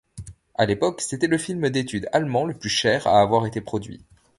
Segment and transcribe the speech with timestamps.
[0.55, 4.03] À l'époque, c'était le film d'étude allemand le plus cher à avoir été produit.